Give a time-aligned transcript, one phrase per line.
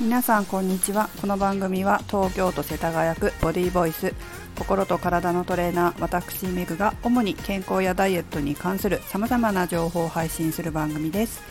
[0.00, 1.10] 皆さんこんにちは。
[1.20, 4.14] この番組は東京都世田谷区ボディーボイス
[4.58, 11.42] 心と体のトレーナー私メグが主に健康やダイエットに関する様々な情報を配信する番組です。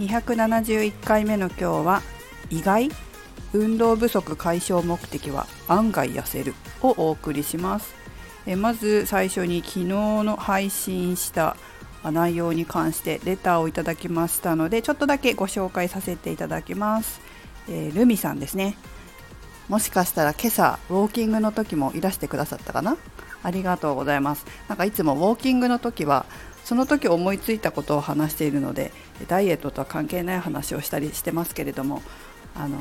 [0.00, 2.02] 271回目の今日は
[2.50, 2.90] 意外？
[3.52, 7.94] 運動不足解消目的は案外痩せるをお送りします。
[8.46, 11.56] えまず最初に昨日の配信した
[12.02, 17.20] 内容に関してレターをいただきましたのでちょっとだけご紹介させていただきます。
[17.68, 18.76] えー、ルミさんですね。
[19.68, 22.96] もしかしたら今朝ウォーキングの時もいらしてくださったかな？
[23.42, 24.44] ありがとうございます。
[24.68, 26.26] なんかいつもウォーキングの時は
[26.64, 28.92] その時思いついたことを話しているので
[29.28, 32.02] ダイエットとは関係ない話をしたりしてますけれども
[32.54, 32.76] あの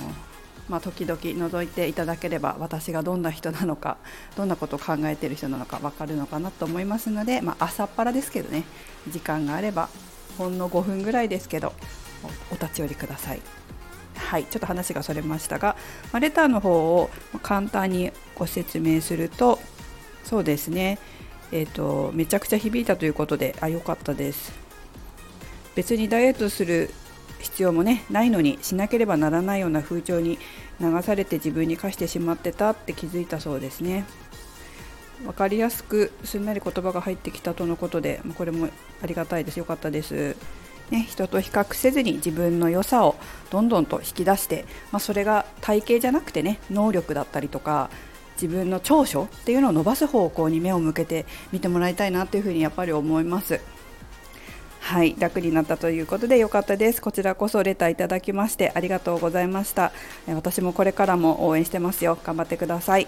[0.70, 3.98] まあ、時々覗いていただければ私がどんな人なのか
[4.38, 8.64] どんなことを考えている人なのか分かるのかなと思いますので、まあ、朝っぱらですけどね。
[9.10, 9.90] 時間があれば
[10.38, 11.74] ほんの5分ぐらいですけど
[12.52, 13.42] お立ち寄りください。
[14.30, 15.76] はいちょっと話がそれましたが、
[16.12, 17.10] まあ、レターの方を
[17.42, 19.60] 簡単にご説明すると
[20.24, 21.00] そうですね
[21.52, 24.54] えーと、めちゃくちゃ響いたということであ良かったです。
[25.76, 26.90] 別にダイエットする
[27.40, 30.38] 必要もねないのにしなければならないような風潮に
[30.80, 34.06] 流されて自分に課してしまってたって気づいたそうですね。
[35.24, 38.70] 分かりやすくすんなり言葉が入ってきたとのことでこれも
[39.04, 39.58] ありがたいです。
[39.58, 40.36] よかったです。
[40.92, 43.16] ね、人と比較せずに自分の良さを
[43.50, 47.90] どんどんと引き出して、まあ、それが体型じゃなくてね能力だったりとか
[48.42, 53.62] 自分の長所っていうのを伸ばす方向に目を向けて見てもらいたいなというふうにやっぱり思います。
[54.82, 57.02] はい楽になったということで良かったです。
[57.02, 59.94] こちらこそレターいただきましてありがとうございました。
[60.28, 62.18] 私もこれからも応援してますよ。
[62.22, 63.08] 頑張ってください。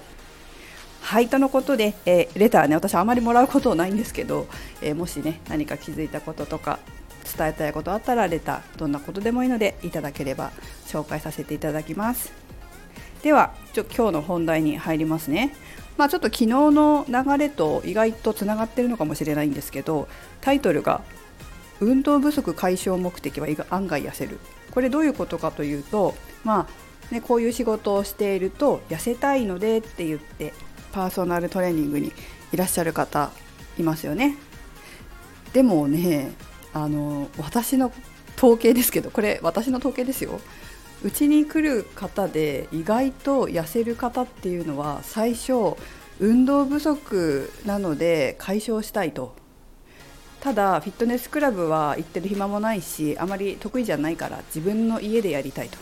[1.01, 4.47] はいとのことで、えー、レターね私あまりもらうことないんですけど、
[4.81, 6.79] えー、もしね何か気づいたこととか
[7.35, 10.51] 伝えたいことあったらレターどんなことでもいいのでいただければ
[10.85, 12.31] 紹介させていただきます。
[13.21, 15.55] ではちょ今日の本題に入りますね。
[15.97, 20.07] まあ、ちょっと昨日の流れと意外とつながってるのかもしれないんですけど
[20.41, 21.01] タイトルが
[21.79, 24.39] 「運動不足解消目的は案外痩せる」
[24.71, 26.67] これどういうことかというと、ま
[27.11, 30.51] あね、こういう仕事をしていると痩せたいのでって言って
[30.91, 32.11] パーソナルトレーニングに
[32.51, 33.29] いらっしゃる方
[33.77, 34.35] いますよね。
[35.53, 36.31] でもね
[36.73, 37.91] あの私の
[38.37, 40.39] 統計ですけどこれ私の統計ですよ。
[41.03, 45.75] うちに来る方で意外と痩せる方っていうのは最初
[46.19, 49.35] 運動不足なので解消したいと。
[50.39, 55.77] ただフィットネスクラブは行ってる暇もないしあまり得意じゃないから自分の家でやりたいと。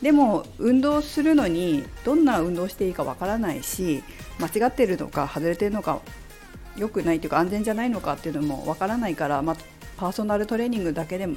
[0.00, 4.02] でも運動するのにどんな運動していいかわからないし
[4.38, 6.00] 間違ってるのか外れてるのか
[6.76, 9.56] 良くないというか安全じゃないのかっていうのもわからないから、まあ、
[9.96, 11.36] パーソナルトレーニングだけでも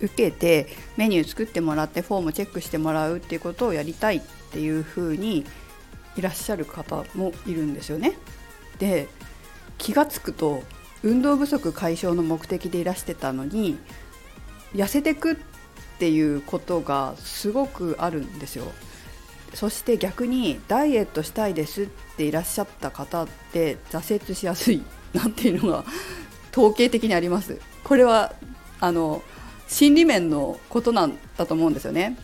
[0.00, 4.20] 受けてメニュー作ってもらってフォームチェックしてもらうっていうことをやりたいっ
[4.52, 5.44] ていうふうに
[6.16, 8.14] いらっしゃる方もいるんですよね。
[8.78, 9.08] で
[9.76, 10.62] 気が付くと
[11.02, 13.78] 運動不足解消の目的でいらしてたのに
[14.74, 15.36] 痩せてくっ
[15.98, 18.64] ていうことがすごくあるんですよ。
[19.54, 21.86] そして逆にダイエットしたいですっ
[22.16, 24.82] ていらっしゃった方って挫折しやすい
[25.14, 25.84] なっていうのが
[26.52, 28.34] 統計的にありますこれは
[28.80, 29.22] あの
[29.66, 32.18] 心理面のことなんだと思うんですよね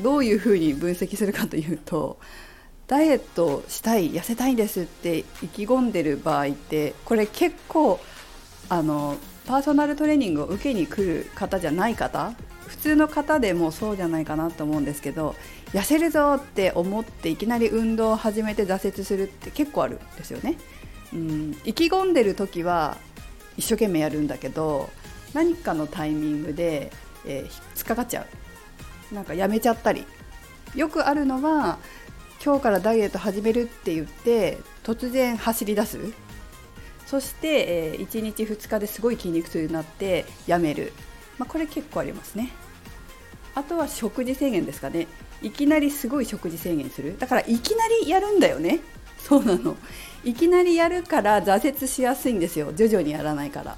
[0.00, 2.18] どういうふうに分析するかというと
[2.86, 8.00] ダイエットしたい痩せたいんですって意気込んでる場合ってこれ結構
[8.68, 12.32] あのパーソナルトレーニングを受けに来る方じゃない方
[12.66, 15.34] 普通の方でもそうじゃないかなと思うんですけど
[15.72, 20.56] 痩せるぞって思っていきなり運動を始めて挫折するって結構あるんですよね。
[21.12, 22.96] うん、意気込んでる時は
[23.56, 24.90] 一生懸命やるんだけど
[25.34, 26.90] 何かのタイミングで、
[27.24, 28.26] えー、突っかかっちゃ
[29.10, 29.14] う。
[29.14, 30.04] なんかやめちゃったり。
[30.74, 31.78] よくあるのは
[32.44, 35.98] 今日からダイエット始めるって言って突然走り出す。
[37.06, 40.92] そして、えー、1日2日ですごい筋肉痛になってやめる、
[41.38, 42.50] まあ、これ結構ありますね。
[43.54, 45.06] あとは食事制限ですかね。
[45.40, 47.16] いきなりすごい食事制限する。
[47.18, 48.80] だからいきなりやるんだよね。
[49.26, 49.76] そうなの。
[50.24, 52.72] いきなりやるから挫折しやすいんですよ。
[52.76, 53.76] 徐々にやらないから。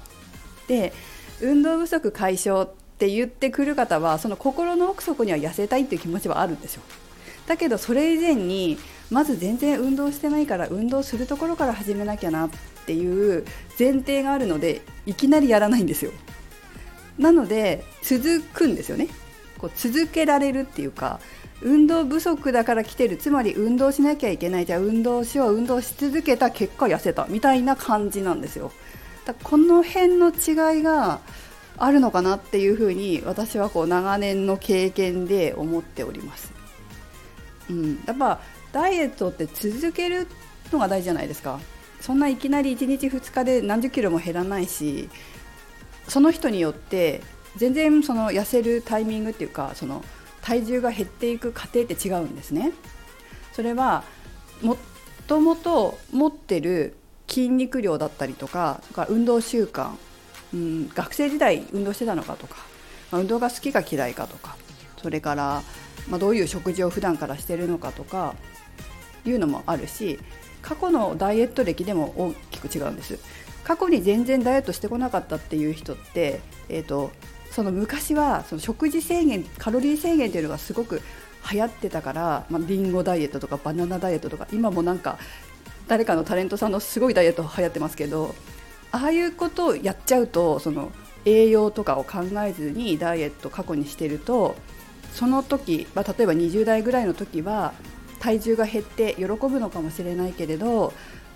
[0.67, 0.93] で
[1.41, 2.69] 運動不足解消っ
[2.99, 6.83] て言ってくる方はその心の奥底には痩せたいっていう気持ちはあるんですよ。
[7.47, 8.77] だけどそれ以前に
[9.09, 12.49] まず全然運動してないから運動するところから始めなきゃなっ
[12.85, 13.43] ていう
[13.79, 16.11] 前提があるのでいきなりやらないんですよ。
[17.17, 19.07] なので続くんですよね。
[19.57, 21.19] こう続けられるっていうか
[21.61, 23.17] 運動不足だから来てる。
[23.17, 24.65] つまり運動しなきゃいけない。
[24.65, 25.55] じゃあ運動しよう。
[25.55, 28.71] 運動し続けた結果痩せたみたいな感じなんですよ。
[29.25, 31.19] だこの辺の違いが
[31.77, 36.53] あるのかなっていうふうに私はこう長年の経験で思っております。
[37.69, 38.39] うん、やっぱ
[38.71, 40.27] ダイエットって続ける
[40.71, 41.59] のが大事じゃないですか。
[41.99, 45.09] そんないきなり1日2日で何十キロも減らないし
[46.07, 47.21] その人によって
[47.57, 50.03] 全然その痩せるタイミングっていうかその
[50.41, 52.71] 体重が減っていく過程って違うんですね。
[53.53, 54.03] それは
[54.61, 54.77] も
[55.27, 56.95] ともと持ってる
[57.27, 59.91] 筋肉量だったりとかか運動習慣、
[60.53, 62.55] うん、学生時代運動してたのかとか、
[63.11, 64.57] まあ、運動が好きか嫌いかとか
[65.01, 65.61] それから、
[66.09, 68.35] まあ、どういう食事を普段からしてるのかとか
[69.25, 70.19] いうのもあるし
[70.61, 73.19] 過去のダイエット歴でも大きく違うんです
[73.63, 77.11] 過去に全然ダイエットしてこなかったっていう人って、えーと、
[77.59, 81.01] その昔はその食事制限カロリー制限っていうのがすごく
[81.51, 85.19] 流行ってたから、まあ、リンゴダイエットとかバナナダイエットとか今もなんか
[85.89, 88.33] 誰かのタレントさんのすごいダイエット流行ってますけど
[88.93, 90.93] ああいうことをやっちゃうとその
[91.25, 94.55] 栄養とかを考えずにダイエット過去にしてると
[95.11, 97.73] その時、まあ、例えば20代ぐらいの時は
[98.19, 100.93] 体重が減って喜ぶのかもしれないけれど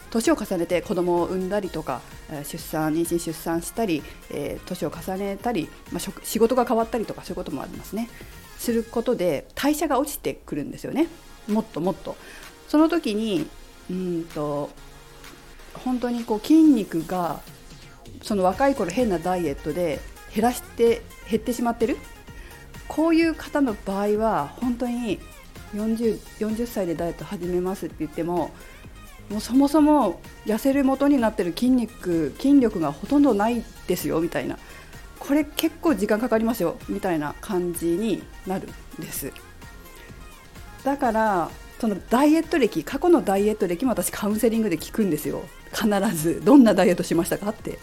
[0.10, 2.00] 年を重ねて子供を産んだりとか
[2.44, 8.09] 出産妊娠出産したり、えー、年を重ねたり、まあ、仕事が変わったりとかそういうこともありますね。
[8.57, 11.07] することで代謝が落ちてくるんですよね。
[11.47, 12.15] もっともっと。
[12.68, 13.47] その時に
[13.89, 14.69] うんと
[15.74, 17.41] 本当にこう筋肉が
[18.21, 20.00] その若い頃変なダイエットで
[20.33, 21.97] 減らして減ってしまってる。
[22.88, 25.19] こういう方の場合は本当に
[25.74, 28.51] 40, 40歳でダイエット始めますって言っても
[29.30, 34.58] もうそもそも痩せる元になってる筋肉筋力がほとんどないですよみたいな。
[35.20, 38.68] これ結構時間かかりますよみたいな感じになる
[39.00, 39.31] んです。
[40.84, 41.50] だから
[41.80, 45.44] そのダイエット歴過去のダイエット歴も私カウンセリングで聞くんですよ。
[45.72, 46.42] 必ず。
[46.44, 47.80] どんなダイエットしましたかって。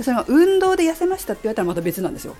[0.00, 2.36] それは運動で痩せましたって言われたらまた別なんですよ。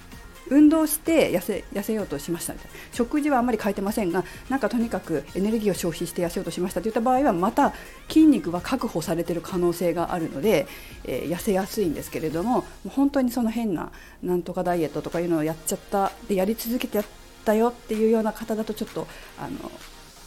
[0.51, 7.73] 運動して痩せ痩せようとしましたみたいな食事はあまり変えてませんがなんかとにかくエネルギーを消費して痩せようとしましたといった場合はまた
[8.09, 10.67] 筋肉は確保されている可能性があるので、
[11.05, 13.91] えー、痩せやすいんですけれども本当にその変な
[14.23, 17.07] なんとかダイエットとかいうのをやっちゃったでやり続けてやっ
[17.45, 19.07] たよっていうような方だとちょっと
[19.39, 19.71] あの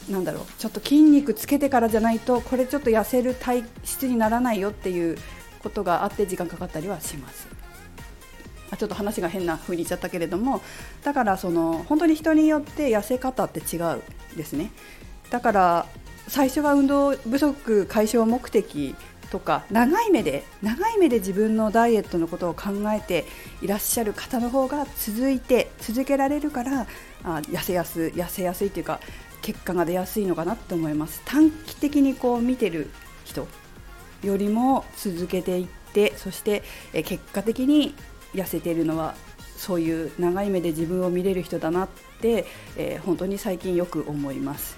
[0.10, 5.18] なんだろうちょっと筋肉つけてからじゃないとこれちょっと痩せる体質にならないよっていう
[5.62, 7.61] ことがあって時間かかったりはします。
[8.78, 10.62] ちょっと話が変な風に言っちゃったけれども
[11.04, 14.02] だからその本当に人によって痩せ方って違う
[14.36, 14.72] ですね。
[15.30, 15.86] だから
[16.28, 18.96] 最初は運動不足解消目的
[19.32, 23.26] とか長い目で長い目で自分のダイエットのことを考えて
[23.62, 26.86] いらっしゃる方の方が続いて続けられるから
[27.24, 29.00] あ痩せやす痩せやすいというか
[29.42, 31.22] 結果が出やすいのかなって思います。
[31.26, 32.90] 短期的にこう見てる
[33.24, 33.48] 人
[34.22, 36.64] よりも続けていってそして
[36.94, 37.96] 結果的に
[38.33, 39.16] 痩せているのは
[39.57, 41.88] そういう長い目で自分を見れる人だなっ
[42.19, 42.45] て、
[42.78, 44.75] えー、本当に最近よく思います。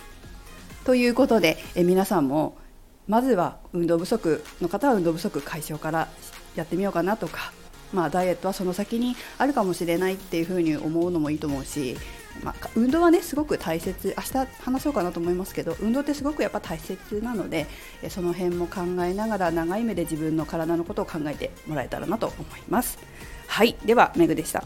[0.84, 2.58] ということで、えー、皆さんも
[3.08, 6.10] まずは運動不足の方は運動不足解消から
[6.56, 7.54] やってみようかなとか、
[7.94, 11.98] まあ、ダイエットはその先にあるかもしれないっていうふうに思うのもいいと思うし、
[12.44, 17.68] まあ、運動はねすごく大切明日話そうかなと思いますけど運動ってすごくやっぱ大切なので
[18.10, 23.00] その辺も考えながら長い目で自分の体のことを考えてもらえたらなと思います。
[23.54, 23.76] はい。
[23.86, 24.64] ではメグでした。